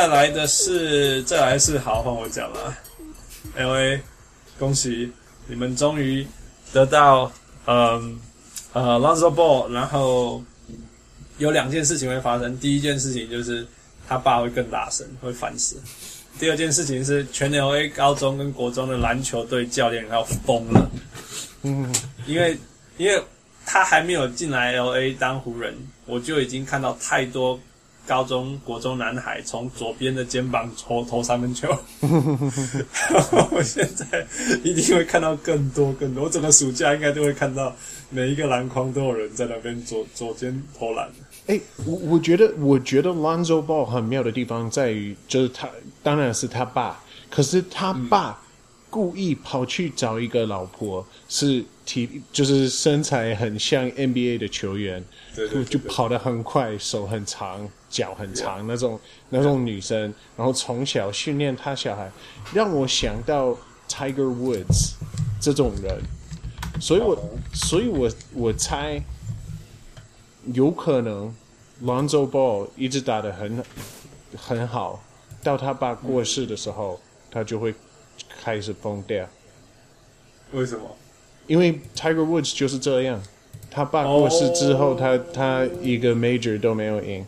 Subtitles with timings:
[0.00, 2.74] 再来的是，再来是，好，换我讲了。
[3.54, 4.00] LA，
[4.58, 5.12] 恭喜
[5.46, 6.26] 你们终于
[6.72, 7.30] 得到，
[7.66, 8.18] 嗯，
[8.72, 10.42] 呃，Lonzo Ball，然后
[11.36, 12.58] 有两件事情会发生。
[12.58, 13.66] 第一件事情就是
[14.08, 15.76] 他爸会更大声，会烦死。
[16.38, 20.90] 第二件事情是全 LA 高中跟国中的篮球队教练要疯了。
[21.60, 21.94] 嗯，
[22.26, 22.56] 因为
[22.96, 23.22] 因为
[23.66, 27.60] 他还没有进来 LA 当湖人，我就已经看到太多。
[28.06, 31.68] 高中、国中男孩从左边的肩膀投投三分球，
[33.52, 34.26] 我现在
[34.64, 36.24] 一定会看到更多更多。
[36.24, 37.74] 我整个暑假应该都会看到
[38.08, 41.08] 每一个篮筐都有人在那边左左肩投篮。
[41.46, 45.68] 哎、欸，我我觉得我觉得 Lonzo Ball 很妙的地方在于，就是他
[46.02, 46.98] 当然是他爸，
[47.30, 48.40] 可是他爸
[48.90, 55.02] 故意跑去找一个老婆，是体就是身材很像 NBA 的球员，
[55.34, 57.66] 对对对对，就跑得很快，手很长。
[57.90, 62.08] 脚很长那种那种女生，然后从小训练她小孩，
[62.54, 64.92] 让我想到 Tiger Woods
[65.40, 66.00] 这种人，
[66.80, 67.20] 所以我
[67.52, 69.02] 所以我我猜
[70.54, 71.34] 有可能
[71.82, 73.60] Lonzo Ball 一直打得很
[74.36, 75.02] 很好，
[75.42, 77.74] 到他爸过世的时候，他就会
[78.42, 79.28] 开始疯掉。
[80.52, 80.96] 为什么？
[81.46, 83.20] 因为 Tiger Woods 就是这样，
[83.70, 87.26] 他爸过世之后，他他一个 Major 都没有赢。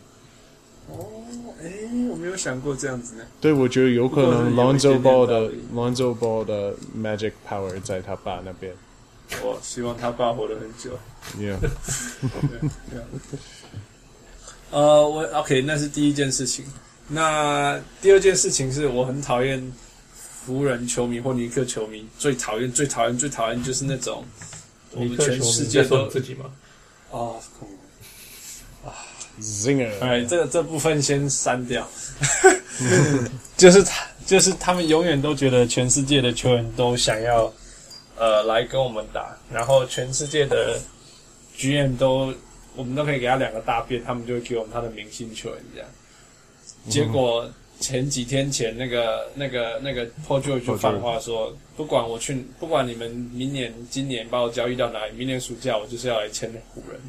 [0.89, 1.23] 哦，
[1.61, 1.69] 哎，
[2.09, 3.25] 我没有想过这样子呢。
[3.41, 8.73] 对，我觉得有可能 Lonzo Ball 的 Lonzo Ball 的 Magic Power 在他爸那边。
[9.41, 10.91] 我希望他爸活得很久。
[11.37, 11.57] Yeah。
[14.71, 16.65] 呃，我 OK，那是第一件事情。
[17.07, 19.71] 那第二件事情是我很讨厌
[20.45, 24.25] 湖人球迷或尼克球迷，最讨厌、最讨厌、最讨厌就是那种
[24.91, 26.45] 我们全世界都自己吗？
[27.11, 27.39] 哦。
[29.41, 31.89] Zinger，哎，这个这部分先删掉。
[33.57, 37.51] 就是他，就是他们永远都觉得全世界的球员都想要，
[38.15, 40.79] 呃，来跟我们打，然后全世界的
[41.57, 42.31] GM 都，
[42.75, 45.89] 我们都可以给他两个大便，他们就会给我们他的明星球员这样。
[46.87, 47.49] 结果
[47.83, 56.99] 前几天前那个那个那个 Paul George 就放话说，不管我去，不管你们明年、今年把我交易到哪里，明年暑假我就是要来签湖人，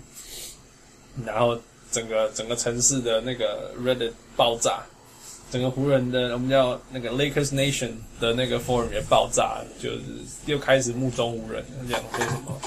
[1.24, 1.56] 然后。
[1.94, 4.82] 整个整个城市的那个 Reddit 爆炸，
[5.48, 10.00] 整个湖人的我们叫那个 Lakers Nation 的那个 forum 也爆炸，就是
[10.46, 12.60] 又开始目中无人，这样说什么？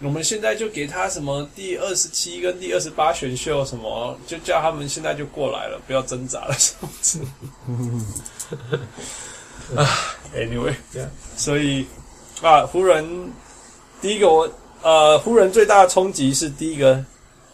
[0.00, 7.24] 我们现在就给他什么第二十七跟第二十八选秀什么，就叫他们现在就过来了，不要挣扎了，什么之类
[9.72, 9.80] 的。
[9.82, 9.88] 啊
[10.36, 11.86] ，Anyway，这样，所以
[12.42, 13.32] 啊，湖人
[14.00, 14.50] 第一个我
[14.82, 17.04] 呃，湖人最大的冲击是第一个。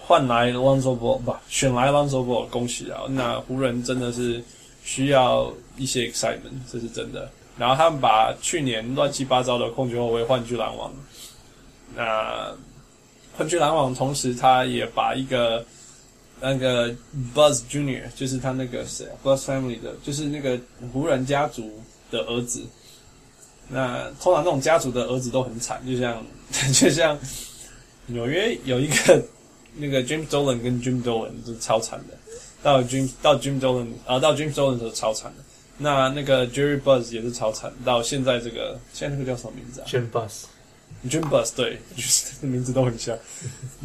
[0.03, 3.03] 换来 Lonzo Ball 不选来 Lonzo Ball，恭喜啊！
[3.11, 4.43] 那湖人真的是
[4.83, 7.31] 需要一些 excitement，这是真的。
[7.57, 10.93] 然后他们把去年乱七八糟的控球后卫换去篮网，
[11.95, 12.55] 那
[13.37, 15.65] 换去篮网，同时他也把一个
[16.41, 16.91] 那个
[17.35, 20.59] Buzz Junior，就是他那个谁 Buzz Family 的，就是那个
[20.93, 21.81] 湖人家族
[22.11, 22.65] 的儿子。
[23.69, 26.25] 那通常这种家族的儿子都很惨，就像
[26.73, 27.19] 就像
[28.07, 29.23] 纽约有一个。
[29.77, 32.19] 那个 James Dolan 跟 Jim Dolan 是超惨的，
[32.61, 35.45] 到 Jim 到 Jim Dolan 啊，到 James Dolan 的时候超惨的。
[35.79, 40.47] 那那个 Jerry Buzz 也是超惨，到现在这个现在那个叫什么名字啊？Jim Buzz
[41.05, 43.17] Buss，Jim Buss 对，就是名字都很像。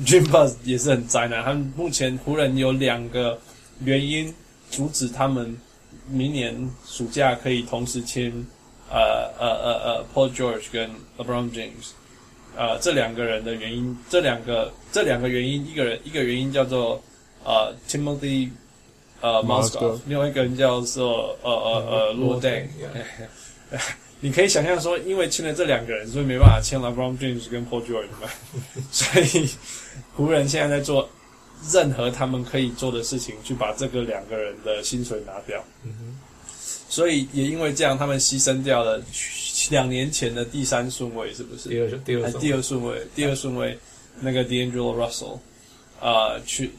[0.06, 1.44] Jim Buss 也是很灾难。
[1.44, 3.40] 他们目前湖人有两个
[3.84, 4.34] 原因
[4.70, 5.58] 阻止他们
[6.10, 8.32] 明年暑假可以同时签
[8.90, 11.92] 呃呃呃呃 Paul George 跟 LeBron James。
[12.58, 17.04] 呃，这两个人的原因，这两个这两个原因，一个人一个原因叫做
[17.44, 18.50] 呃 Timothy
[19.20, 22.68] 呃 Mozgov，另外一个人叫做呃呃呃 Luol Deng。
[24.20, 28.30] 你可以想象说，因为签了这两个人，所以没办法签了 LeBron James 跟 Paul George 嘛。
[28.92, 29.50] 所以
[30.16, 31.10] 湖人现在在做
[31.72, 35.64] 任何他们可以做的事情，去把这个两个人的薪水拿掉。
[35.84, 36.20] 嗯哼。
[36.88, 39.02] 所以也因为这样，他们牺牲掉了。
[39.72, 41.70] 两年前的第三顺位是不是？
[41.70, 43.76] 第二第二第二顺位，第二顺位，
[44.20, 45.40] 那个 D'Angelo Russell，
[46.00, 46.70] 啊、呃，去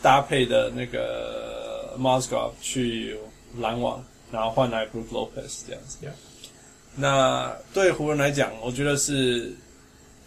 [0.00, 3.16] 搭配的那个 Mozgov 去
[3.60, 4.02] 篮网，
[4.32, 5.98] 然后换来 Brook Lopez 这样子。
[6.02, 6.31] Yeah.
[6.94, 9.52] 那对湖人来讲，我觉得是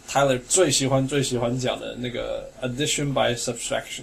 [0.08, 4.02] Tyler 最喜欢最喜欢讲的那个 addition by subtraction，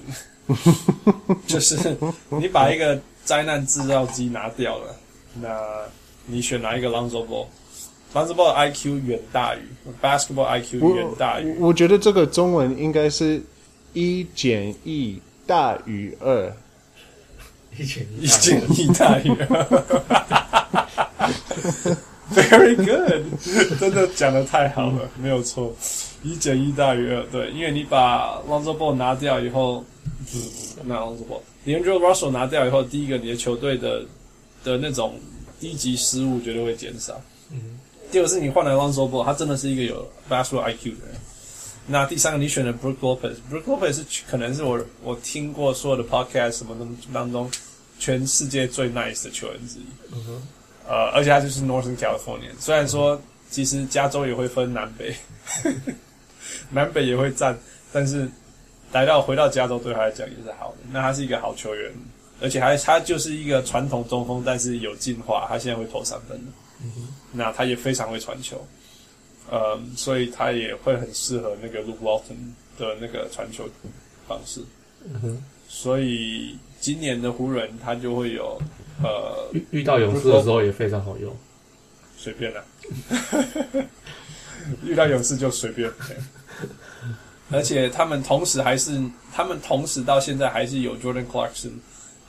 [1.48, 1.77] 就是
[2.30, 4.95] 你把一个灾难制造机拿掉了，
[5.42, 5.60] 那
[6.25, 9.59] 你选哪一个 Lonzo Ball？Basketball IQ 远大于
[10.01, 11.57] Basketball IQ 远大于。
[11.59, 13.42] 我觉得这个中文应该是
[13.94, 16.54] 一减一大于二。
[17.77, 19.66] 一减一减一大于二。
[22.33, 23.24] Very good，
[23.80, 25.75] 真的讲得太好了，没有错。
[26.24, 29.83] 一减一大于二，对，因为你把 Lonzo Ball 拿掉以后，
[30.31, 34.03] 不是不是，那 Lonzo Ball，D'Angelo Russell 拿掉以后，第一个你的球队的
[34.63, 35.19] 的那种
[35.59, 37.19] 低级失误绝对会减少。
[37.51, 37.80] 嗯。
[38.12, 41.15] 第二个是你换来 Lonzo Ball，他真的是一个有 basketball IQ 的人。
[41.85, 47.51] 那第三个你选的 Brook Lopez，Brook Lopez 是可能是我我听过所有的 podcast 什么东当中
[48.00, 49.83] 全世界最 nice 的球员之一。
[50.13, 50.41] 嗯哼。
[50.88, 52.51] 呃，而且他就是 Northern California。
[52.59, 53.19] 虽然说
[53.50, 55.15] 其实加州也会分南北，
[56.69, 57.57] 南北也会占，
[57.91, 58.27] 但是
[58.91, 60.77] 来到回到加州对他来讲也是好的。
[60.91, 61.91] 那他是一个好球员，
[62.41, 65.45] 而且还他就是一个传统中锋，但是有进化。
[65.47, 66.39] 他现在会投三分。
[67.31, 68.68] 那他也非常会传球，
[69.50, 72.35] 呃，所以他也会很适合那个 Luke Walton
[72.77, 73.69] 的那个传球
[74.27, 74.62] 方式。
[75.06, 75.44] 嗯哼。
[75.69, 78.62] 所以今年的湖人他就会有。
[79.01, 81.36] 呃，遇遇到勇士的时候也非常好用，
[82.16, 82.63] 随便啦，
[84.86, 85.92] 遇到勇士就随便。
[87.51, 89.01] 而且他们同时还是，
[89.34, 91.72] 他们同时到现在还是有 Jordan Clarkson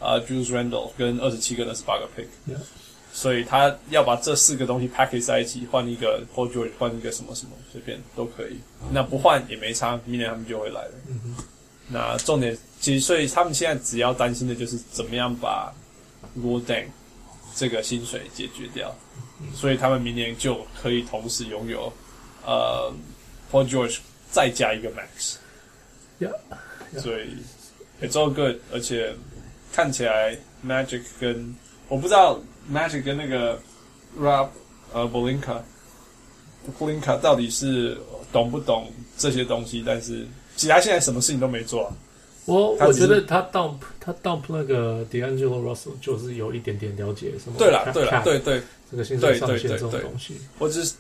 [0.00, 2.26] 啊、呃、Julius Randall 跟二十七个、二十八个 pick.
[3.12, 8.58] 所以他要把这四个东西 package 在一起，换一个 Paul George，换一个什么什么，随便都可以。
[8.90, 10.93] 那不换也没差，明年他们就会来了。
[11.06, 11.44] Mm-hmm.
[11.88, 15.72] 那重点其实，所以他们现在只要担心的就是怎么样把。
[16.42, 16.76] 沃登
[17.54, 18.94] 这个薪水解决掉，
[19.54, 21.92] 所以他们明年就可以同时拥有
[22.44, 22.92] 呃
[23.52, 23.98] ，Paul George
[24.31, 26.34] 再加一个 Max，Yeah，
[27.00, 27.36] 所以
[28.02, 29.14] It's all good，而且
[29.72, 30.36] 看起来
[30.66, 31.54] Magic 跟
[31.88, 32.40] 我不知道
[32.70, 33.60] Magic 跟那个
[34.19, 34.48] Rob
[34.92, 35.62] 呃 b o l i n k a
[36.66, 37.96] b o l i n k a 到底是
[38.32, 40.26] 懂不懂这些东西，但是
[40.56, 41.92] 其他现在什么事情都没做。
[42.46, 47.56] 我我觉得他 dump 他 dump 那个 D'Angelo Russell 就是有一点点了解什么。
[47.58, 48.61] 对了，对了，对对，
[48.91, 50.37] 这个薪水上限这种东西。
[50.58, 50.94] 我只是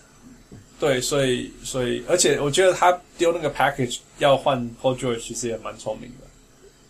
[0.80, 6.26] 对，所以所以，而且我觉得他丢那个 package 要换 Paul George 其实也蛮聪明的。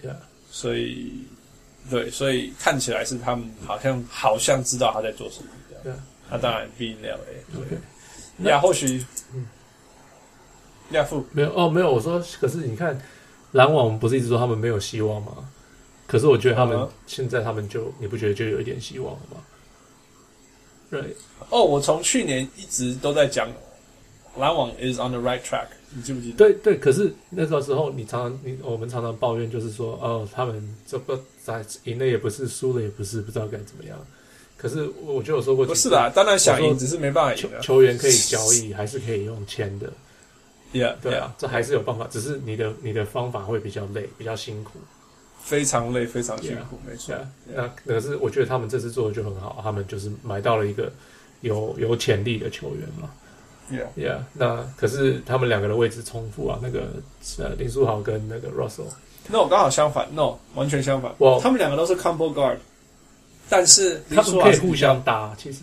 [0.01, 0.17] 对啊，
[0.51, 1.13] 所以
[1.91, 5.49] 对，所以看起来是他们好像好像知道他在做什么。
[5.83, 5.99] 对啊，
[6.31, 7.19] 那当然 LA。
[7.53, 7.79] 对，
[8.37, 9.05] 那或许
[9.35, 9.45] 嗯，
[10.93, 11.93] 亚父没有哦，没有。
[11.93, 12.97] 我说，可是你看。
[13.55, 15.33] 篮网不是一直说他们没有希望吗？
[16.07, 16.89] 可是我觉得他们、uh -huh.
[17.07, 19.37] 现在他们就你不觉得就有一点希望了吗？
[20.91, 21.17] 对
[21.51, 23.49] 哦，我从去年一直都在讲
[24.37, 26.37] 篮网 is on the right track，你记不记得？
[26.37, 33.99] 对对，可是那个时候你常常你我们常常抱怨就是说哦，他们这不在赢了也不是，输了也不是，不知道该怎么样。
[34.57, 37.49] 可是我就有说过，不是的，当然想赢，只是没办法赢。
[37.63, 39.93] 球员可以交易，还是可以用签的。
[40.75, 44.73] Yeah, 对啊，这还是有办法，只是你的你的方法会比较累，比较辛苦，
[45.41, 47.15] 非常累，非常辛苦没错。
[47.47, 50.93] 那可是我觉得他们这次做的就很好，他们就是买到了一个
[51.43, 53.09] 有有潜力的球员嘛。
[53.71, 54.19] Yeah, yeah。
[54.33, 56.89] 那可是他们两个的位置重复啊，那个
[57.39, 58.91] 呃林书豪跟那个 Russell。
[59.29, 61.15] No，刚好相反，No，完全相反。
[61.19, 62.57] 哇他们两个都是 combo guard，
[63.49, 65.61] 但是他们可以互相搭，其实。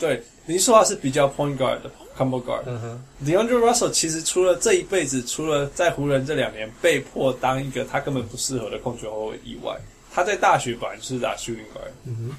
[0.00, 1.90] 对，林书豪是比较 point guard 的。
[2.18, 9.74] Combo guard，嗯哼，D'Angelo Russell 其实除了这一辈子，除了在湖人这两年被迫当一个他根本不适合的控球后卫以外，
[10.12, 12.36] 他在大学本来就是打 shooting guard，嗯哼，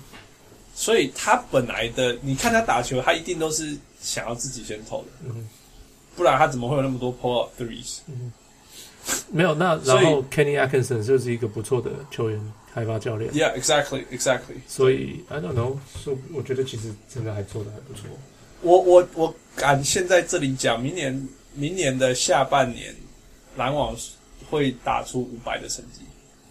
[0.76, 5.50] 所以他本来的你看他打球，他一定都是想要自己先投的，嗯哼，
[6.16, 8.02] 不然他怎么会有那么多 pull up threes？
[8.08, 8.32] 嗯
[9.08, 12.40] 哼，没有，那然后 Kenny Atkinson 就是一个不错的球员
[12.74, 18.10] 开发教练，Yeah，exactly，exactly，所以 I don't know，所以我觉得其实真的还做的还不错。
[18.62, 22.96] 我我我敢现在这里讲，明年明年的下半年，
[23.58, 23.96] 篮网
[24.50, 26.02] 会打出五百的成绩。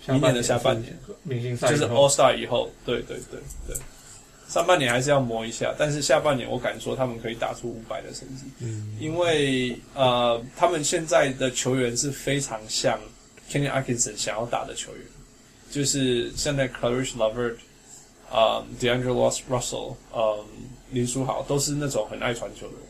[0.09, 3.77] 明年的下半年，明星赛就是 All Star 以后，对对对对。
[4.49, 8.45] 上半年还是要磨一下，但是下半年我敢说他们可以打出五百的成绩。
[8.59, 12.99] 嗯，因为呃，他们现在的球员是非常像
[13.49, 15.03] Kenny Atkinson 想要打的球员，
[15.71, 17.57] 就是现在 Clarice LeVert
[18.31, 20.45] 啊，D'Angelo Russell，嗯。
[20.93, 22.83] 林书豪都是那种很爱传球的人，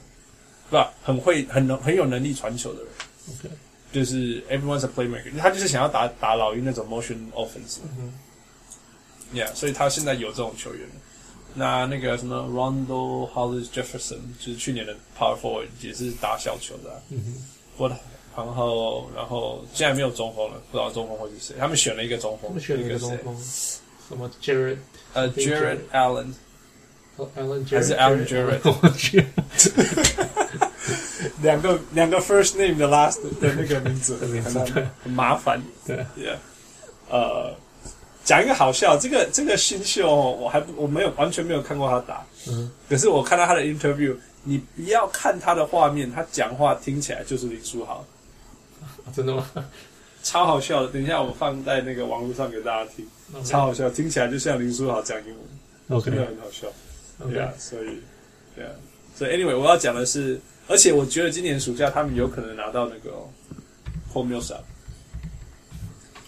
[0.71, 2.89] 对吧，很会、很能、很有能力传球的人。
[3.29, 3.51] OK，
[3.93, 7.81] 就是 everyone's a playmaker，他就是想要打打老鹰那种 motion offense。
[9.35, 10.89] ，Yeah，所以他现在有这种球员。
[11.53, 17.03] 那那个什么 Rondo Hollis Jefferson，就是去年的 Power Forward 也是打小球的、啊。
[17.11, 17.45] 嗯哼，
[17.77, 17.95] 不，
[18.45, 21.57] 然后然后现在没有中锋了，不知道中锋会是谁。
[21.59, 23.35] 他们选了一个中锋，他们选了一个中锋，
[24.09, 24.77] 什么 Jared？
[25.13, 26.33] 呃、uh,，Jared Allen。
[27.37, 28.63] Alan 还是 Alan Jarrett，
[31.43, 34.43] 两个两个 first name 的 last 的那个名字， 很
[35.05, 35.63] 很麻烦。
[35.87, 36.35] 对，对，
[37.11, 37.55] 呃，
[38.25, 48.03] 讲一个好笑，这个这个新秀哦，我还我没有完全没有看过他打，嗯，可是我看到他的 interview，你不要看他的画面，他讲话听起来就是林书豪，
[49.15, 49.51] 真的吗？
[50.23, 53.43] 超好笑的，等一下我放在那个网络上给大家听，Okay.
[53.49, 56.05] 超好笑，听起来就像林书豪讲英文，Okay.
[56.07, 56.67] 真的很好笑，
[57.31, 58.01] 对啊，所以
[58.55, 58.71] 对啊，
[59.17, 60.39] 所以 anyway 我要讲的是，
[60.69, 63.13] 而且我觉得今年暑假他们有可能拿到那个
[64.13, 64.61] Paul Millsap。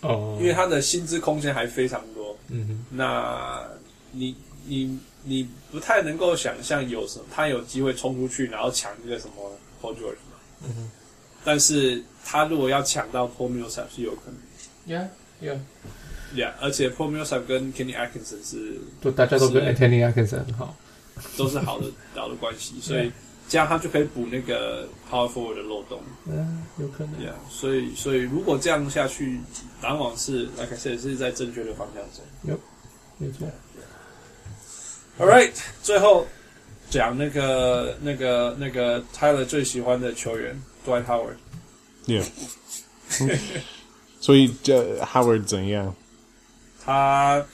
[0.00, 3.62] 哦，因为他的薪资空间还非常多，嗯哼，那
[4.10, 4.34] 你
[4.66, 10.90] 你你不太能够想象有什么他有机会冲出去，然后抢一个什么 Paul George 嘛，嗯哼，
[11.44, 15.08] 但是他如果要抢到 Paul Millsap 是有可能，Yeah
[15.42, 15.58] Yeah
[16.34, 20.76] Yeah，而且 Paul Millsap 跟 Kenny Atkinson 是，就大家都跟 Kenny Atkinson 很好，
[21.36, 23.10] 都是好的好的关系，所以。
[23.48, 26.00] 这样他就可以补那个 power forward 的漏洞。
[26.26, 27.14] 嗯，有可能。
[27.16, 29.40] Yeah, 所以，所以如果这样下去，
[29.82, 32.22] 篮网是，like I said，是在正确的方向走。
[32.44, 32.58] 有，
[33.18, 33.46] 没错。
[35.18, 36.26] All right，最后
[36.88, 41.36] 讲那个、那个、那个 Tyler 最喜欢的球员 Dwight Howard。
[42.06, 42.24] Yeah。
[44.20, 45.94] 所以这 Howard 怎样？
[46.84, 47.44] 他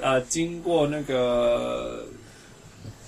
[0.00, 2.06] 呃，经过那个。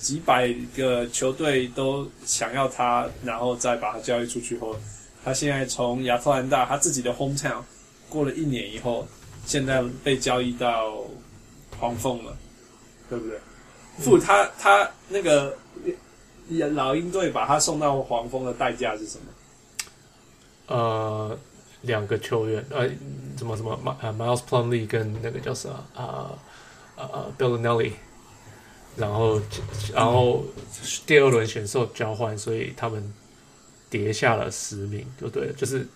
[0.01, 4.75] 几百个球队都想要他，然后再把他交易出去后，
[5.23, 7.61] 他现在从亚特兰大他自己的 hometown
[8.09, 9.07] 过了一年以后，
[9.45, 11.05] 现在被交易到
[11.79, 12.35] 黄蜂了，
[13.11, 13.39] 对不对？
[14.03, 15.55] 不、嗯，他他那个
[16.73, 19.25] 老鹰队把他送到黄蜂的代价是什么？
[20.71, 21.39] 呃，
[21.83, 22.89] 两个球员，呃，
[23.37, 26.39] 怎么什么马 Miles Plumlee 跟那个叫什么啊
[26.97, 27.93] 啊 Belinelli
[28.97, 29.41] 然后，
[29.93, 30.45] 然后
[31.07, 33.03] 第二轮选秀交换，所以他们
[33.89, 35.87] 跌下了十名，就对了，就是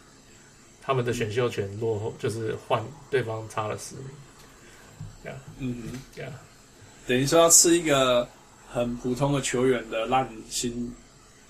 [0.83, 4.07] 他们的选秀权落后，就是换对方差了十名。
[5.25, 5.37] Yeah.
[5.59, 6.33] 嗯哼，Yeah.
[7.07, 8.29] 等于说要吃一个
[8.71, 10.95] 很普通的球员的烂薪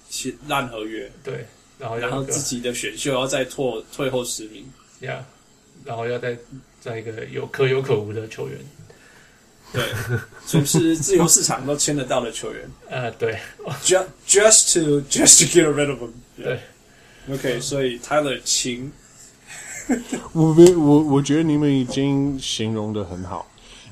[0.09, 1.47] 薪烂合约，对，
[1.85, 4.65] 然后然后自己的选秀要再拓退后十名
[5.03, 5.19] ，Yeah.
[5.85, 6.35] 然后要再
[6.81, 8.59] 再一个有可有可无的球员。
[9.71, 9.85] 对，
[10.47, 12.63] 就是自由市场都签得到的球员。
[12.89, 13.39] 呃，对
[13.83, 16.11] ，just just to just to get rid of them。
[16.37, 16.59] 对
[17.29, 18.91] ，OK，所以 Tyler 请。
[20.33, 23.47] 我我我觉得你们已经形容的很好，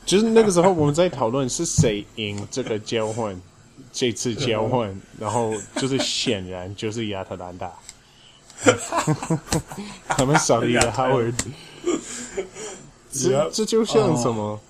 [0.06, 3.38] 就是那个时候我们在讨论是谁赢这个交换，
[3.92, 7.70] 这次交换，然后就是显然就是亚特兰大，
[10.08, 11.34] 他们少了一个 Howard，
[13.12, 14.60] 这这就像什么？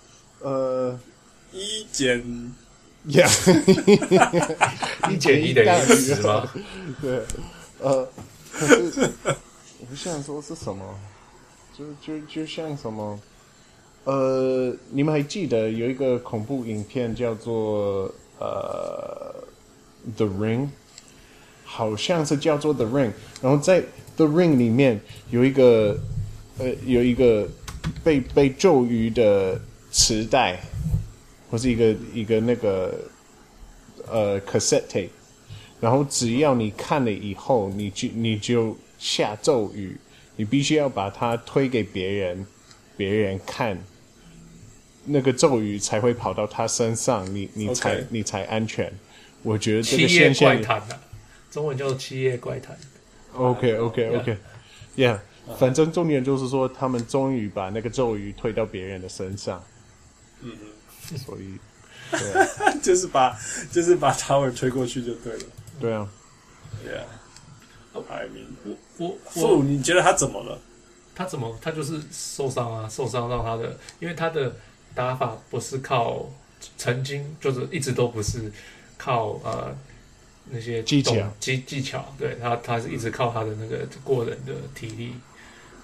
[0.41, 0.99] 呃，
[1.53, 2.53] 一减，
[3.07, 3.29] 呀，
[5.11, 6.51] 一减一等于十吗？
[7.01, 7.23] 对，
[7.81, 8.09] 呃，
[8.53, 9.11] 可是
[9.79, 10.85] 我不想说是什么，
[11.77, 13.21] 就就就像什么，
[14.05, 19.33] 呃，你们还记得有一个恐怖影片叫做呃
[20.17, 20.67] 《The Ring》，
[21.73, 23.09] 好像是叫做《The Ring》，
[23.41, 23.81] 然后在
[24.17, 25.01] 《The Ring》里面
[25.31, 25.99] 有一个
[26.59, 27.49] 呃有一个
[28.05, 29.61] 被被咒语的。
[29.95, 30.59] 磁带，
[31.51, 32.99] 或是一个一个那个
[34.11, 35.11] 呃 cassette tape，
[35.83, 39.95] 然后只要你看了以后，你就你就下咒语，
[40.37, 42.47] 你必须要把它推给别人，
[42.97, 43.79] 别人看，
[45.05, 48.91] 那个咒语才会跑到他身上，你你才.你才安全。
[49.43, 51.01] 我觉得这个现象，怪谈啊，
[51.53, 52.77] 中文叫做七夜怪谈。
[53.35, 55.19] OK OK OK，Yeah，
[55.59, 59.63] 反正重点就是说，他们终于把那个咒语推到别人的身上。
[60.41, 60.51] 嗯
[61.11, 61.59] 嗯，所以，
[62.11, 63.39] 对啊，就是把
[63.71, 65.45] 就是把 Tower 推过去就对了。
[65.79, 66.09] 对啊
[66.85, 70.59] ，Yeah，I mean，我我我，你觉得他怎么了？
[71.15, 71.57] 他怎么？
[71.61, 74.57] 他就是受伤啊，受伤让他的，因为他的
[74.95, 76.27] 打法不是靠，
[76.77, 78.51] 曾经就是一直都不是
[78.97, 79.77] 靠呃
[80.51, 85.15] 那些技巧技技巧，对他他是一直靠他的那个过人的体力。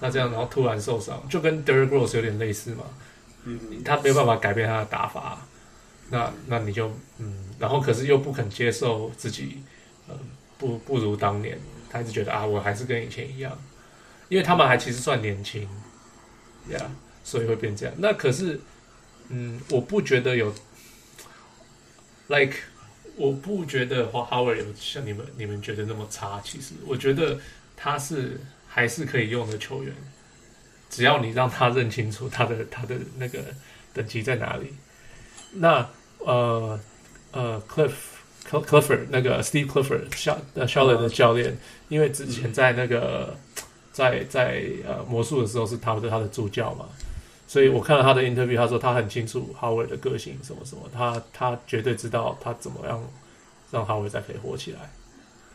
[0.01, 2.85] 那这样然后突然受伤，就跟 Derrick Rose 有点类似嘛。
[3.45, 5.45] 嗯，他没有办法改变他的打法，
[6.11, 6.89] 那那你就
[7.19, 9.63] 嗯，然后可是又不肯接受自己，
[10.07, 10.15] 呃，
[10.57, 11.59] 不不如当年，
[11.91, 13.57] 他一直觉得啊，我还是跟以前一样，
[14.29, 15.63] 因为他们还其实算年轻，
[16.69, 16.85] 呀、yeah，
[17.25, 17.95] 所以会变这样。
[17.99, 18.61] 那可是，
[19.31, 20.55] 嗯，我不觉得有
[22.29, 22.57] ，like，
[23.19, 26.41] 我不觉得 Howard 有像你们你们觉得那么差。
[26.43, 27.39] 其实我觉得
[27.77, 29.93] 他是还是可以用的球员。
[30.91, 33.41] 只要你让他认清楚他的他的那个
[33.93, 34.73] 等级在哪里，
[35.53, 35.87] 那
[36.21, 36.81] 呃
[37.31, 37.93] 呃，Cliff
[38.49, 41.55] Clifford 那个 Steve Clifford 肖呃肖雷的教练，
[41.91, 43.37] 因为之前在那个
[43.93, 46.89] 在在呃魔术的时候是他的他的助教嘛，
[47.49, 53.03] 所以我看了他的 interview，他说他很清楚 Howard 的个性什么什么，他他绝对知道他怎么样
[53.71, 54.81] 让 Howard 再可以火起来。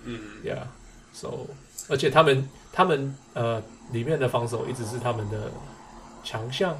[0.03, 1.45] 嗯，Yeah，so
[1.87, 5.51] 而且他们他们呃里面的防守一直是他们的
[6.23, 6.75] 强项，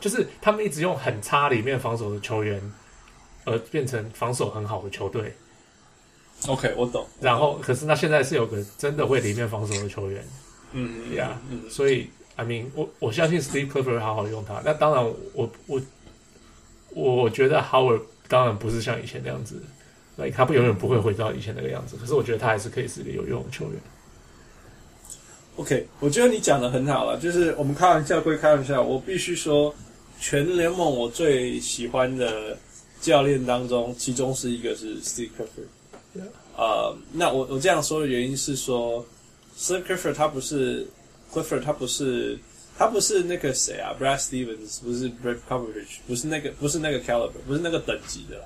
[0.00, 2.60] 就是他们一直用很差里面防守的球员，
[3.44, 5.32] 而变成防守很好的球队。
[6.48, 7.06] OK，我懂。
[7.20, 10.26] 然后可是那现在是有个真的会里面防守的球员。
[10.72, 12.10] 嗯，Yeah，嗯，所以。
[12.38, 14.62] I mean，我我相信 Steve Clifford 会好好用他。
[14.64, 15.04] 那当然
[15.34, 15.82] 我，我
[16.90, 19.60] 我我觉得 Howard 当然不是像以前那样子
[20.16, 21.96] ，like, 他不永远不会回到以前那个样子。
[21.96, 23.74] 可是我觉得他还是可以是一个有用的球员。
[25.56, 27.18] OK，我觉得你讲的很好了。
[27.18, 29.74] 就是我们开玩笑归开玩笑，我必须说，
[30.20, 32.56] 全联盟我最喜欢的
[33.00, 36.22] 教练当中，其中是一个是 Steve Clifford。
[36.56, 39.04] 呃，那我我这样说的原因是说
[39.58, 40.86] ，Steve Clifford 他不是。
[41.32, 42.38] Clifford 他不是
[42.76, 48.44] 他不是那个谁啊，Brad Stevens 不是 Brett Popovich 不是那个不是那个 caliber 不是那个等级的啦。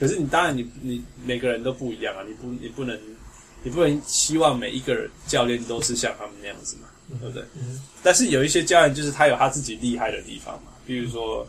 [0.00, 2.98] 可是你当然你你每个人都不一样啊，你不你不能
[3.62, 7.44] 你不能希望每一个人教练都是像他们那样子嘛，嗯、对不对？
[7.54, 11.46] 嗯、但是有一些教练就是他有他自己厉害的地方嘛，比如说，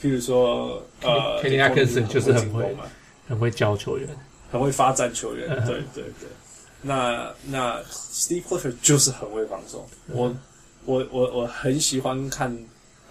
[0.00, 2.74] 比如说呃，Kenny Atkinson 就是很会
[3.28, 4.08] 很会教球员，
[4.50, 6.28] 很会发展球员，对对对。
[6.82, 10.36] 那那 Steve Clifford 就是很会防守，嗯、我
[10.86, 12.56] 我我我很喜欢看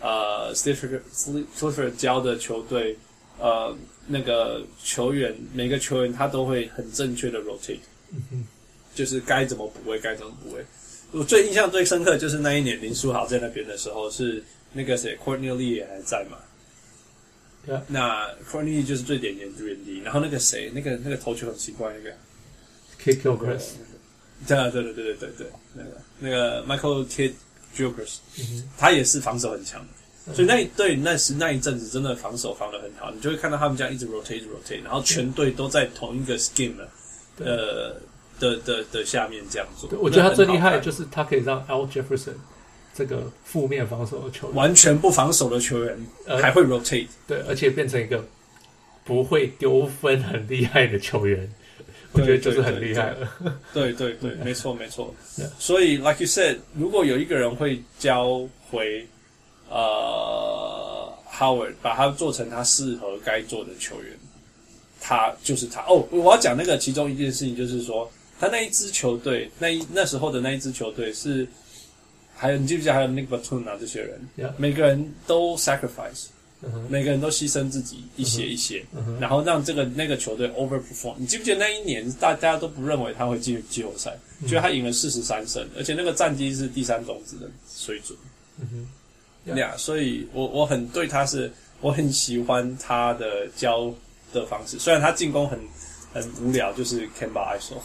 [0.01, 0.99] 呃 Steve
[1.55, 2.97] Clifford 教的球队，
[3.38, 7.77] 呃那个球员每个球员他都会很正确的 rotate，、
[8.11, 8.47] 嗯、哼
[8.95, 10.65] 就是该怎么补位该怎么补位。
[11.11, 16.38] 我最印象最深刻就是那一年林书豪在那边的时候，是那个谁 Courtney Lee 也还在嘛？
[17.67, 22.15] 对、嗯，那 Courtney 就是最典型的 3D，然后那个谁那个那个投球很奇怪那个。
[23.03, 23.70] Kidd-Gilchrist
[24.48, 25.29] 对啊，对对对对对。
[25.38, 28.18] 对，那个那个 Michael Kidd-Gilchrist
[28.77, 29.79] 他也是防守很强
[30.27, 36.74] 的，所以那一对那时那一阵子真的防守防的很好，你就会看到他们这样一直 rotate 一直 rotate，然后全队都在同一个 scheme
[37.38, 37.96] 呃
[38.40, 39.90] 的的的下面这样做。
[40.00, 42.33] 我觉得他最厉害就是他可以让 Al Jefferson
[42.94, 45.98] 这个负面防守的球员，完全不防守的球员
[46.42, 48.25] 还会 rotate，对，而且变成一个
[49.05, 51.50] 不会丢分很厉害的球员。
[52.11, 53.31] 我觉得就是很厉害了。
[53.74, 55.13] 对对对，没错没错。
[55.59, 59.05] 所以，like you said，如果有一个人会教回
[59.69, 64.11] 呃 Howard，把他做成他适合该做的球员，
[65.00, 65.81] 他就是他。
[65.81, 71.48] 哦，我要讲那个其中一件事情，就是说他那一支球队，那一那时候的那一支球队是，
[72.35, 74.19] 还有你记不记得还有 Nick Batum 啊这些人.
[74.57, 76.25] 每个人都 sacrifice。
[76.61, 76.67] Uh.
[76.89, 79.17] 每个人都牺牲自己一些一些，uh.
[79.17, 81.13] 然后让这个那个球队 overperform。
[81.17, 84.13] 你记不记得那一年大家都不认为他会进入季后赛，
[84.45, 84.63] 觉得、uh.
[84.63, 88.19] 他赢了四十三胜，而且那个战绩是第三种子的水准。
[88.59, 88.87] 嗯
[89.45, 93.89] 哼，呀，所以我我很对他是，我很喜欢他的教
[94.33, 94.77] 的方式。
[94.77, 95.57] 虽然他进攻很
[96.13, 97.79] 很无聊，就是 Kemba ISO，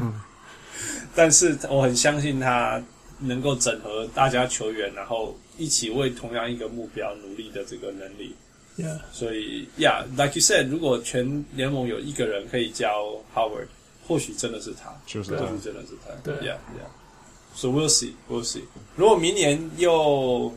[1.14, 2.82] 但是我很相信他
[3.18, 5.36] 能够整合大家球员，然后。
[5.60, 8.34] 一起为同样一个目标努力的这个能力
[8.78, 8.98] ，Yeah.
[9.12, 13.66] 所以，Yeah，like you said，如果全联盟有一个人可以教 Howard，
[14.08, 18.62] 或许真的是他，就是或许真的是他，对，Yeah，Yeah，So we'll see，we'll see。
[18.96, 20.50] 如果明年又，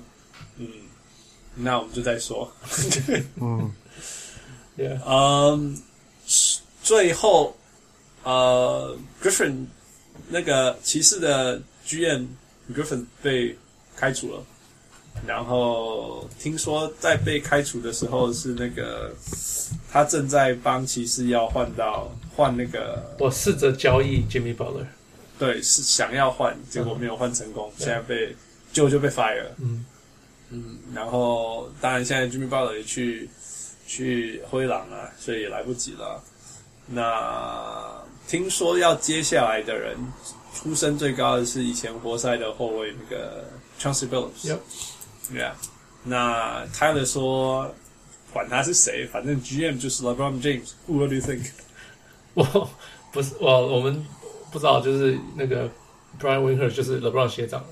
[0.57, 0.69] 嗯，
[1.55, 2.49] 那我们就再说，
[3.41, 3.69] 嗯，
[4.79, 5.81] Yeah，嗯，
[6.81, 7.57] 最后，
[8.23, 9.65] 呃，Griffin
[10.29, 12.27] 那个骑士的 GM
[12.73, 13.57] Griffin 被
[13.97, 14.41] 开除了。
[15.25, 19.13] 然后听说在被开除的时候是那个
[19.89, 24.85] 他正在帮骑士要换到换那个，我试着交易 Jimmy Butler，
[25.39, 28.35] 对，是想要换，结果没有换成功，嗯、现在被
[28.73, 29.51] 就就被 fire 了。
[29.59, 29.85] 嗯
[30.49, 33.29] 嗯，然后当然现在 Jimmy Butler 也去
[33.87, 36.21] 去灰狼了，所以也来不及了。
[36.85, 39.95] 那听说要接下来的人，
[40.53, 43.45] 出身最高的是以前活塞的后卫那个
[43.79, 44.49] Chauncey Billups。
[44.49, 44.59] Yep.
[45.31, 45.55] 对啊，
[46.03, 47.73] 那 Tyler 说，
[48.33, 50.71] 管他是谁，反正 GM 就是 LeBron James。
[50.85, 51.49] What do you think？
[52.35, 52.69] 我
[53.11, 54.05] 不是我，我们
[54.51, 55.69] 不知道，就是那个
[56.19, 57.63] Brian Windhorst 就是 LeBron 学长，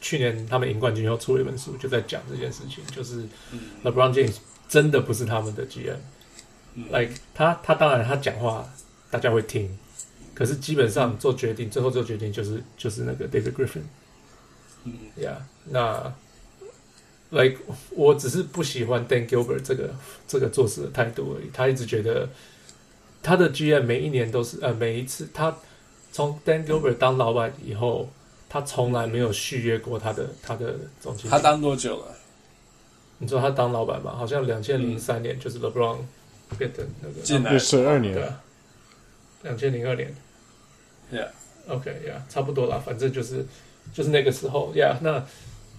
[0.00, 3.22] 去年他们赢冠军后出了一本书，就在讲这件事情，就是
[3.82, 4.36] LeBron James
[4.68, 5.96] 真的不是他们的 GM。
[6.74, 8.68] 嗯、like 他他当然他讲话
[9.10, 9.78] 大家会听，
[10.34, 13.82] 可是基本上做决定，嗯、最后做决定就是就是那个 David Griffin。
[14.84, 15.36] 嗯，Yeah，
[15.70, 16.12] 那。
[17.30, 17.58] Like
[17.90, 19.94] 我只是不喜欢 Dan Gilbert 这个
[20.26, 21.50] 这个做事的态度而已。
[21.52, 22.28] 他一直觉得
[23.22, 25.56] 他的 GM 每一年都是呃每一次他
[26.12, 28.08] 从 Dan Gilbert 当老板以后，
[28.48, 31.30] 他从来没有续约过他的他的总经理。
[31.30, 32.14] 他当多久了？
[33.18, 34.14] 你知道他当老板吗？
[34.16, 35.98] 好像两千零三年就是 LeBron
[36.56, 38.24] 变成那个进来十二年，对，
[39.42, 40.14] 两千零二年。
[41.12, 43.44] Yeah，OK，Yeah，差不多啦，反正就是
[43.92, 45.24] 就是那个时候，Yeah，那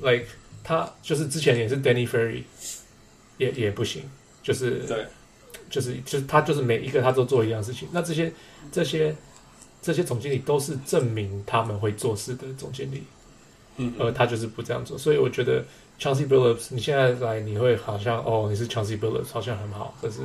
[0.01, 0.27] Like
[0.63, 2.43] 他就是之前也是 Danny Ferry，
[3.37, 4.03] 也也不行，
[4.43, 5.05] 就是对，
[5.69, 7.87] 就是就是他就是每一个他都做一样事情。
[7.91, 8.31] 那这些
[8.71, 9.15] 这些
[9.81, 13.03] 这些总经理都是证明他们会做事的总经理，
[13.77, 15.63] 嗯，而他就是不这样做，所以我觉得。
[16.01, 20.19] Chauncey Billups，你现在来你会好像哦，你是 Chauncey Billups，好像很好，可是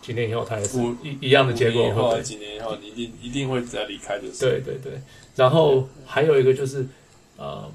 [0.00, 1.86] 几年以后他也是一一样的结果。
[1.86, 4.22] 以后几年以后，你一定一定会再离开的。
[4.40, 4.98] 对对对，
[5.36, 6.86] 然后还有一个就是，
[7.36, 7.70] 呃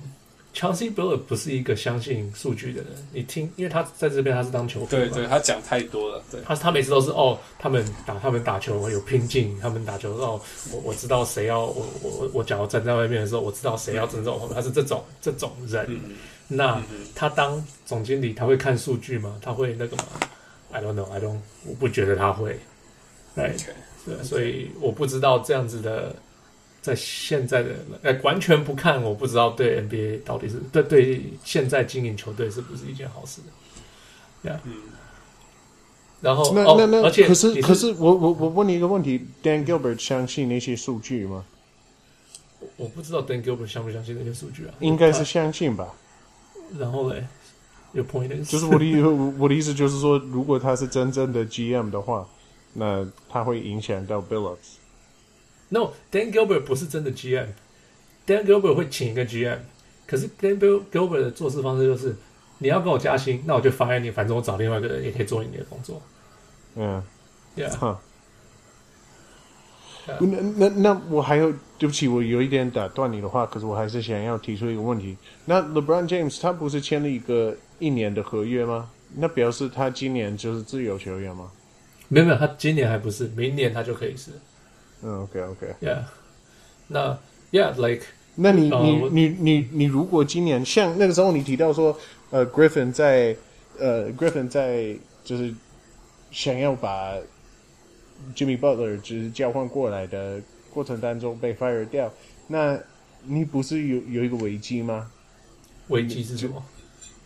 [0.53, 2.91] ，Chauncey Billups 不是一个相信数据的人。
[3.11, 6.23] 你听，因为他在这边他是当球评，对对，他讲太多了。
[6.31, 10.39] 对，他他每次都是哦，他们打他们打球有拼劲，他们打球哦，
[10.71, 15.85] 我我知道谁要我我我假如站在外面的时候，我知道谁要争这种，他是这种这种人。
[15.89, 16.15] 嗯
[16.49, 16.79] 那
[17.15, 19.39] 他当总经理，他会看数据吗？
[19.41, 20.03] 他会那个吗
[20.71, 22.59] ？I don't know, I don't，我不觉得他会。
[23.33, 23.55] 对.
[24.05, 26.13] 对，所以我不知道这样子的，
[26.83, 27.69] 在现在的
[28.01, 33.41] 呃完全不看，我不知道对 NBA 到底是对对现在经营球队是不是一件好事。
[34.43, 34.57] Yeah.
[34.65, 34.73] 嗯。
[36.19, 41.45] 然后那那那，而且可是可是我我我问你一个问题，Dan Gilbert 相信那些数据吗？
[42.75, 44.73] 我不知道 Dan Gilbert 相不相信那些数据啊？
[44.79, 45.93] 应该是相信吧。
[46.77, 47.25] 然后嘞
[47.93, 49.01] ，Your point 就是我的意
[49.39, 52.27] 我的意思就是说，如果他是真正的 GM 的话，
[52.73, 54.82] 那他会影响到 Billups。
[55.73, 59.57] No，Dan Gilbert 不是真的 GM，Dan Gilbert 会请一个 GM，
[60.05, 60.59] 可是 Dan
[60.91, 62.15] Gilbert 的做事方式就是，
[62.59, 65.99] 你要跟我加薪，那我就 fire 你，反正我找另外一个人也可以做你的工作。
[66.75, 67.01] 嗯
[67.57, 67.97] ，Yeah。
[70.19, 75.17] 那那那我还有，对不起，我有一点打断你的话，可是我还是想要提出一个问题。
[75.45, 78.91] 那 LeBron James 他不是签了一个一年的合约吗？
[79.15, 81.49] 那表示他今年就是自由球员吗？
[82.09, 84.31] 没有没有，他今年还不是，明年他就可以是。
[85.03, 86.03] 嗯，OK OK，Yeah，
[86.87, 87.17] 那
[87.51, 91.97] Yeah，like，那你、uh, 你你你你如果今年像那个时候你提到说，
[92.31, 93.35] 呃，Griffin 在
[93.77, 95.53] 呃 Griffin 在就是
[96.31, 97.13] 想要把。
[98.33, 100.39] Jimmy Butler 就是交换过来的
[100.73, 102.09] 过程当中被 fire 掉，
[102.47, 102.79] 那
[103.25, 105.11] 你不是有有一个危机吗？
[105.89, 106.63] 危机是什么？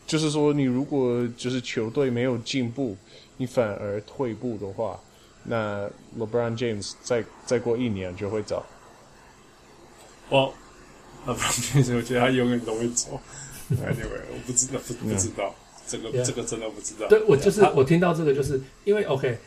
[0.08, 2.98] 就，就是说，你如果就是球队没有进步，
[3.36, 5.00] 你反而退步的话，
[5.48, 8.64] 那 LeBron James 再再过一年就会走。
[10.30, 10.54] 我
[11.26, 13.20] LeBron James 我觉得他永远都会走。
[13.72, 15.54] Anyway，我不知道，不不知道，
[15.88, 17.08] 这个.这个真的不知道。
[17.08, 19.38] 对，我就是我听到这个，就是因为 OK。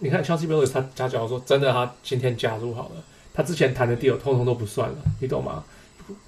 [0.00, 5.64] 你看，Chauncey Billups 他他假如说真的，他今天加入好了，他之前谈的 deal 通通都不算了，你懂吗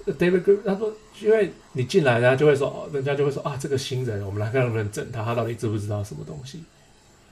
[0.05, 6.63] ？David Griffin 他说，因为你进来，人家就会说，人家就会说啊，这个新人，我们来看能不能整他，他到底知不知道什么东西？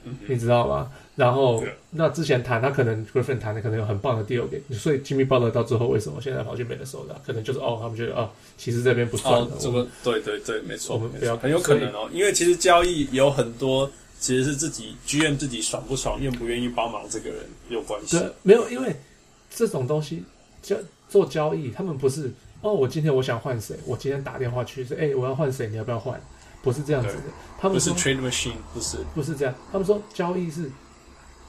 [0.06, 0.92] 嗯、你知道吗？
[1.16, 7.16] 然后那之前谈他可能 Griffin 谈的可能有很棒的 deal 给你，所以 Jimmy Butler 到最后为什么现在跑去 Minnesota？
[7.26, 9.52] 可能就是哦，他们觉得哦，其实这边不算的。
[9.60, 13.90] 这个对对对，没错，我们不要很有可能哦，因为其实交易有很多。
[14.18, 17.40] 其实是自己 GM 自己爽不爽，愿不愿意帮忙这个人
[17.70, 18.18] 有关系。
[18.18, 18.96] 对，没有，因为
[19.54, 20.24] 这种东西
[20.64, 20.76] 交
[21.10, 26.20] 做交易，他们不是哦，我今天我想换谁，我今天打电话去说，哎，我要换谁，你要不要换？
[26.66, 27.24] 不是这样子的。
[27.58, 29.56] 他们说不是 trade machine，不是，不是这样。
[29.72, 30.70] 他们说交易是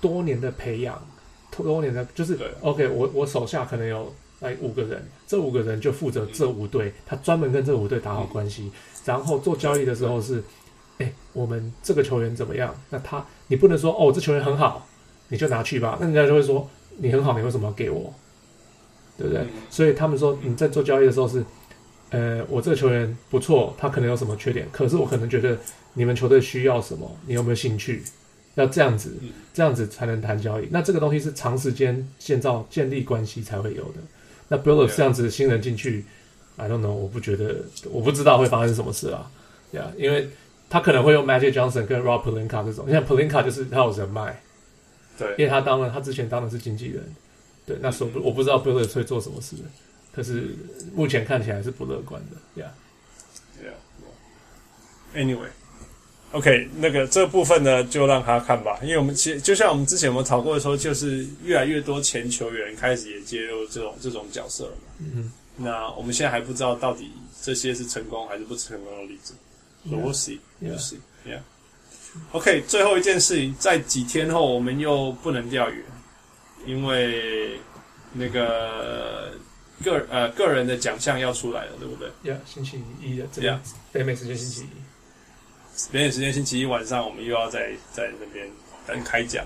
[0.00, 1.05] 多年的培养，
[1.50, 3.07] 多年的，就是 OK 我。
[3.07, 8.72] 我我手下可能有哎五个人，这五个人就负责这五队，嗯、他专门跟这五队打好关系，嗯、
[9.07, 10.44] 然后做交易的时候是。
[10.98, 12.74] 哎，我们这个球员怎么样？
[12.88, 14.87] 那他，你不能说哦，这球员很好，
[15.29, 15.98] 你就拿去吧。
[16.00, 18.14] 那人家就会说你很好，你为什么要给我？
[19.18, 19.42] 对不对？
[19.42, 21.44] 嗯、所以他们说你在做交易的时候是，
[22.16, 25.59] 呃，我这个球员不错，他可能有什么缺点，可是我可能觉得
[25.94, 28.02] 你们球队需要什么，你有没有兴趣？
[28.55, 29.14] 要这样子，
[29.52, 30.68] 这样子才能谈交易。
[30.70, 34.00] 那这个东西是长时间建造、建立关系才会有的。
[34.48, 36.05] 那 Billups 这样子新人进去
[36.57, 37.57] ，I don't know，我不觉得，
[37.90, 39.31] 我不知道会发生什么事啊。
[39.72, 40.29] 呀，因为。
[40.68, 44.37] 他可能会用 Magic Johnson 跟 Rob Pelinka 这种，像 Pelinka 就是他有人脉，
[45.16, 47.05] 对，因为他当了他之前当的是经纪人，
[47.64, 49.55] 对，那时候我不知道 Billups 会做什么事，
[50.16, 50.57] 可是
[50.94, 52.62] 目前看起来是不乐观的
[55.12, 69.35] ，Yeah，Yeah，Anyway，OK，那个这部分呢就让他看吧，因为我们其实就像我们之前我们讨过的时候，就是越来越多前球员开始也介入这种这种角色了嘛，嗯，那我们现在还不知道到底这些是成功还是不成功的例子。
[69.85, 71.42] We'll see, we'll see, yeah.
[72.33, 75.85] OK，最后一件事情，在几天后我们又不能钓鱼，
[76.66, 77.61] 因为
[78.12, 79.33] 那个
[79.84, 82.08] 个呃个人的奖项要出来了，对不对？
[82.30, 83.58] 呀，星期一的这 Yeah
[83.92, 85.92] 北美时间星期一。
[85.92, 88.48] 北美时间星期一晚上，我们又要在在那边
[88.86, 89.44] 等开奖。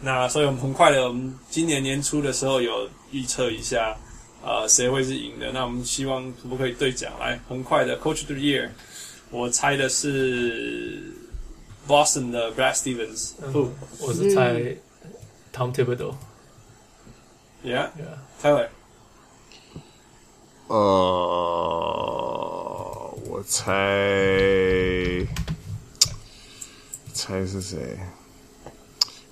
[0.00, 3.94] 那所以我们很快的，我们今年年初的时候有预测一下，
[4.42, 5.52] 呃，谁会是赢的。
[5.52, 7.12] 那我们希望可不可以兑奖？
[7.20, 8.70] 来，很快的，Coach of the Year，
[9.30, 11.12] 我猜的是
[11.86, 13.32] Boston 的 Brad Stevens。
[13.52, 14.54] 不我是猜
[15.52, 16.14] Tom Thibodeau。
[17.62, 18.68] ，Yeah，Tyler。
[20.68, 20.78] 哦，
[23.26, 23.72] 我猜，
[27.14, 27.98] 猜是谁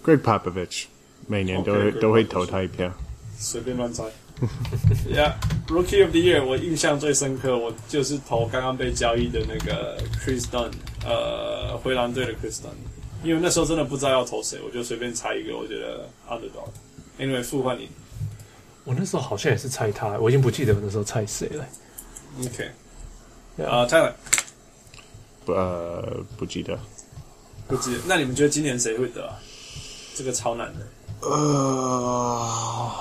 [0.03, 0.87] ？Greg Popovich，
[1.27, 2.91] 每年都会都会投他一票。
[3.39, 4.05] 随便乱猜。
[5.11, 10.73] Yeah，Rookie of the Year，我印象最深刻，我就是投刚刚被交易的那个 Chris Dunn，
[11.05, 12.77] 呃，灰狼队的 Chris Dunn，
[13.23, 16.71] 因为那时候真的不知道要投谁，我就随便猜一个，我觉得 Underdog。
[17.19, 17.91] Anyway，复换你。
[18.87, 21.67] 我那时候好像也是猜他，我已经不记得我那时候猜谁了。
[22.39, 23.67] ，OK，Yeah.
[23.67, 24.13] 啊、uh,，Tyler，
[25.45, 26.79] 不呃不记得。
[27.67, 29.37] 不记得，那你们觉得今年谁会得啊？
[30.15, 30.87] 这个超难的。
[31.21, 32.95] 呃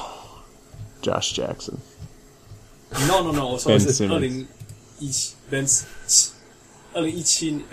[1.04, 1.76] ，Josh Jackson。
[3.08, 4.48] No No No，我说的是二零
[4.98, 5.70] 一七 Ben，
[6.94, 7.64] 二零一七年，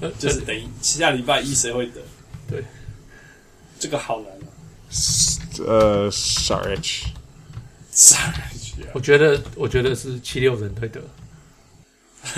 [0.00, 2.00] 呃就是等于下礼拜一谁会得？
[2.48, 2.64] 对，
[3.80, 4.46] 这个好难啊。
[5.65, 7.05] 呃，Sarich。
[7.91, 11.01] Sorry，我觉得我觉得是七六人会得。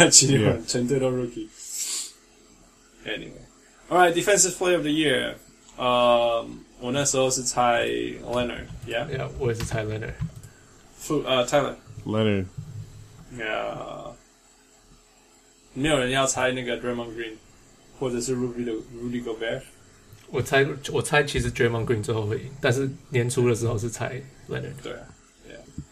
[0.09, 5.35] 七六人全队都 rookie。Anyway，all right，defensive player of the year，
[5.77, 6.45] 呃，
[6.79, 7.85] 我那时候是猜
[8.23, 10.13] Leonard，yeah，呀，我也是猜 Leonard。
[10.97, 12.45] 副呃 Tyler， Leonard。
[13.37, 14.15] 呃，
[15.73, 17.33] 没有人要猜那个 Draymond Green，
[17.99, 19.61] 或者是 Rudy 的 Rudy Gobert。
[20.30, 24.72] 我猜我猜其实 Draymond Green 最后会赢，但是年初的时候是猜 Leonard。
[24.82, 24.98] 对啊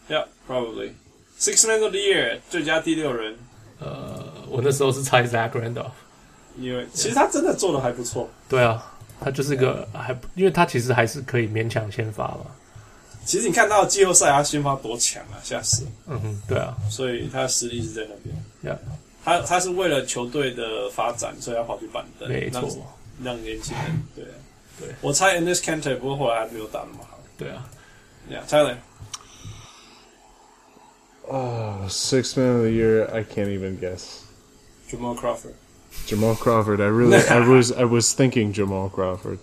[0.09, 0.91] ，Yeah，Yeah，probably。
[1.39, 3.35] Six Man of the Year 最佳第六人，
[3.79, 5.91] 呃，我那时候是猜 Zach Randolph。
[6.59, 8.27] 因为其实他真的做的还不错。
[8.49, 12.45] 对啊，他就是个还，因为他其实还是可以勉强先发嘛。
[13.25, 15.85] 其实你看到季后赛他先发多强啊，吓死！
[16.07, 18.35] 嗯哼，对啊，所以他的实力是在那边。
[18.75, 18.79] Yeah，，
[19.23, 22.61] 他他是为了球队的发展，所以要跑去板凳，没错
[23.22, 24.34] 让让年轻人对啊
[24.78, 27.18] 对我猜 Enes Kanter，不过后来还没有打那么好。
[27.36, 27.68] 对啊，
[28.30, 28.76] Yeah，Tyler，
[31.28, 33.08] Uh, six man of the year.
[33.12, 34.24] I can't even guess.
[34.90, 35.54] Jamal Crawford。
[36.06, 36.80] Jamal Crawford.
[36.80, 39.38] I really, I was, I was thinking Jamal Crawford.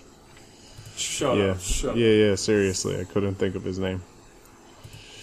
[0.97, 1.95] Sure, Yeah, sure。
[1.95, 2.35] yeah, yeah.
[2.35, 4.01] Seriously, I couldn't think of his name.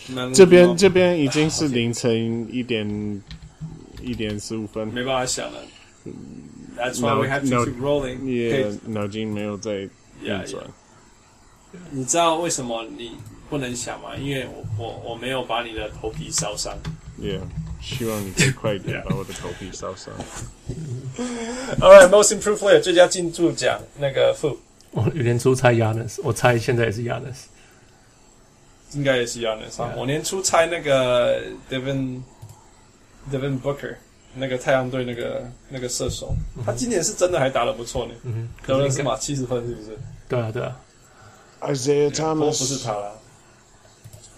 [0.09, 3.23] 那这边这边已经是凌晨一点
[4.01, 4.89] 一点十五分。
[4.89, 5.61] 没办法想了。
[6.81, 8.19] That's why we have to No- keep rolling.
[8.25, 9.91] Yeah, Okay，脑筋没有在运
[10.23, 11.79] Yeah, 转 yeah.。
[11.91, 13.17] 你知道为什么你
[13.49, 14.15] 不能想吗？
[14.17, 16.77] 因为我我我没有把你的头皮烧伤。
[17.21, 17.41] Yeah，
[17.81, 20.13] 希望你可以快一点把我的头皮烧伤。
[21.81, 24.59] All right, most improved player 最佳进驻奖那个副
[24.91, 27.45] 我年初猜 Yanis，我猜现在也是 Yanis。
[28.93, 29.93] 应该也是 Yanis 啊。
[29.95, 29.97] Yeah.
[29.99, 32.21] 我年初猜那个 Devin
[33.33, 33.97] Devin Booker
[34.36, 36.34] 那个太阳队那个那个射手，
[36.66, 38.14] 他今年是真的还打得不错呢。
[38.24, 39.98] 嗯哼，得了是可是应该嘛七十分是不是？
[40.28, 40.80] 对啊对啊
[41.62, 43.12] ，Isaiah Thomas，不是他啦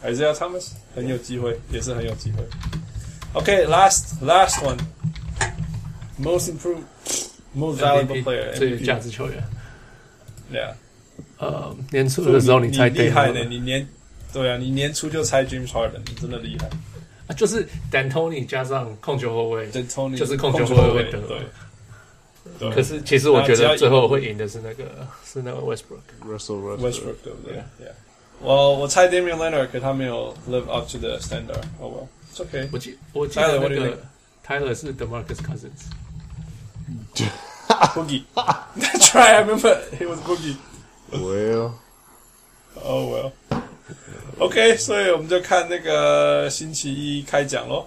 [0.03, 2.43] ，Isaiah Thomas 很有机会，也是很有机会。
[3.33, 6.83] OK，last、last one，most improved。
[7.55, 9.43] Most valuable player，最有 MVP 价值球员。
[10.51, 10.73] Yeah，
[11.37, 13.87] 呃，年初的时候你猜你厉害呢，你年
[14.33, 16.67] 对啊，你年初就猜 James Harden，你真的厉害。
[17.26, 21.38] 啊，就是 D'Antoni 加上控球后卫，对，Tony 就是控控球后后卫卫得对。
[22.58, 26.00] 对可是其实我觉那只要得最后会赢的是那个是那个 Westbrook。
[26.26, 26.78] Russell Westbrook。
[26.78, 27.56] Westbrook 对不对？
[27.56, 27.92] Yeah，
[28.40, 32.68] 我我猜 Damian Leonard，可他没有 live up to the standard。Oh well，it's okay。
[32.72, 33.98] 我记我记 Tyler, 得 what 那 do you 个
[34.46, 35.86] Tyler 是 DeMarcus Cousins。
[37.94, 39.34] Boogie。That's right.
[39.34, 40.56] I remember he was Boogie.
[41.12, 41.74] Well，
[42.82, 43.32] Oh well.
[44.39, 47.85] OK，所以我们就看那个星期一开奖喽。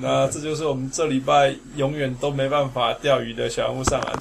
[0.00, 4.14] 那这就是我们这礼拜永远都没办法钓鱼的小人物上篮。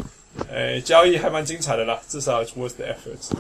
[0.50, 3.32] 诶，交易还蛮精彩的啦，至少 it's worth the effort。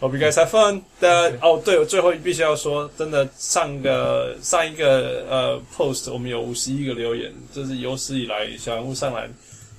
[0.00, 1.32] Hope you guys have fun 但。
[1.40, 9.30] 哦，对，我最后必须要说，真的上个上一个呃 post 我们有五十一个留言，这是有史以来小人物上篮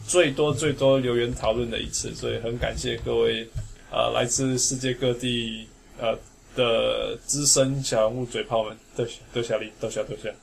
[0.08, 3.48] 最多最多留言讨论的一次，所以很感谢各位
[3.92, 5.68] 呃来自世界各地
[6.00, 6.18] 呃
[6.56, 10.34] 的资深小人物嘴炮们，多谢多谢你，多谢多谢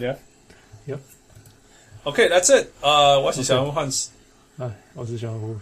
[0.00, 0.16] ，Yeah。
[0.88, 0.98] Yep.
[2.04, 2.66] OK，that's、it。
[2.80, 4.10] 呃，我是小人物汉斯。
[4.58, 5.58] 哎，我是小人物。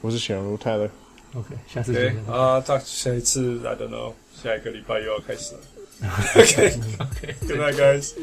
[0.00, 0.90] 我是小人物 Tyler。
[1.34, 2.16] OK，下次见。
[2.26, 5.60] 啊，到下一次 I don't know，下一个礼拜又要开始了。
[6.36, 8.14] OK OK，Good night, guys.